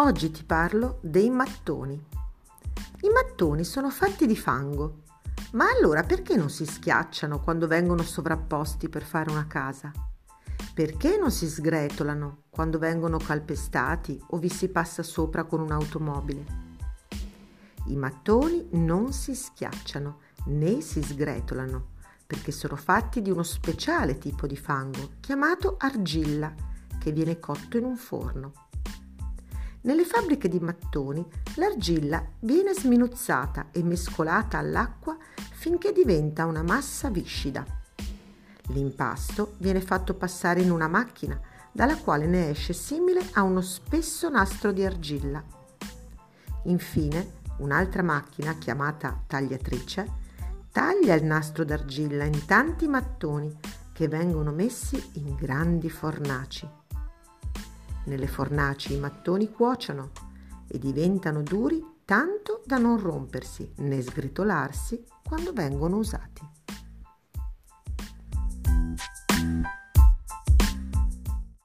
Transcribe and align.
Oggi 0.00 0.30
ti 0.30 0.44
parlo 0.44 1.00
dei 1.02 1.28
mattoni. 1.28 2.00
I 3.00 3.08
mattoni 3.08 3.64
sono 3.64 3.90
fatti 3.90 4.28
di 4.28 4.36
fango, 4.36 5.02
ma 5.54 5.68
allora 5.68 6.04
perché 6.04 6.36
non 6.36 6.50
si 6.50 6.64
schiacciano 6.66 7.40
quando 7.40 7.66
vengono 7.66 8.04
sovrapposti 8.04 8.88
per 8.88 9.02
fare 9.02 9.28
una 9.28 9.48
casa? 9.48 9.90
Perché 10.72 11.18
non 11.18 11.32
si 11.32 11.48
sgretolano 11.48 12.44
quando 12.48 12.78
vengono 12.78 13.16
calpestati 13.16 14.22
o 14.28 14.36
vi 14.38 14.48
si 14.48 14.68
passa 14.68 15.02
sopra 15.02 15.42
con 15.42 15.58
un'automobile? 15.58 16.44
I 17.86 17.96
mattoni 17.96 18.68
non 18.74 19.12
si 19.12 19.34
schiacciano 19.34 20.20
né 20.44 20.80
si 20.80 21.02
sgretolano 21.02 21.96
perché 22.24 22.52
sono 22.52 22.76
fatti 22.76 23.20
di 23.20 23.32
uno 23.32 23.42
speciale 23.42 24.16
tipo 24.18 24.46
di 24.46 24.56
fango 24.56 25.14
chiamato 25.18 25.74
argilla 25.76 26.54
che 27.00 27.10
viene 27.10 27.40
cotto 27.40 27.76
in 27.76 27.84
un 27.84 27.96
forno. 27.96 28.67
Nelle 29.80 30.04
fabbriche 30.04 30.48
di 30.48 30.58
mattoni 30.58 31.24
l'argilla 31.54 32.24
viene 32.40 32.74
sminuzzata 32.74 33.68
e 33.70 33.82
mescolata 33.82 34.58
all'acqua 34.58 35.16
finché 35.52 35.92
diventa 35.92 36.46
una 36.46 36.62
massa 36.62 37.10
viscida. 37.10 37.64
L'impasto 38.68 39.54
viene 39.58 39.80
fatto 39.80 40.14
passare 40.14 40.60
in 40.60 40.70
una 40.70 40.88
macchina 40.88 41.40
dalla 41.72 41.96
quale 41.96 42.26
ne 42.26 42.50
esce 42.50 42.72
simile 42.72 43.20
a 43.32 43.42
uno 43.42 43.60
spesso 43.60 44.28
nastro 44.28 44.72
di 44.72 44.84
argilla. 44.84 45.42
Infine, 46.64 47.36
un'altra 47.58 48.02
macchina 48.02 48.58
chiamata 48.58 49.22
tagliatrice 49.26 50.26
taglia 50.72 51.14
il 51.14 51.24
nastro 51.24 51.64
d'argilla 51.64 52.24
in 52.24 52.44
tanti 52.44 52.86
mattoni 52.88 53.56
che 53.92 54.06
vengono 54.08 54.52
messi 54.52 55.02
in 55.14 55.34
grandi 55.34 55.88
fornaci. 55.88 56.68
Nelle 58.08 58.26
fornaci 58.26 58.94
i 58.94 58.98
mattoni 58.98 59.50
cuociono 59.50 60.12
e 60.66 60.78
diventano 60.78 61.42
duri 61.42 61.84
tanto 62.06 62.62
da 62.64 62.78
non 62.78 62.98
rompersi 62.98 63.70
né 63.76 64.00
sgretolarsi 64.00 65.04
quando 65.22 65.52
vengono 65.52 65.98
usati. 65.98 66.57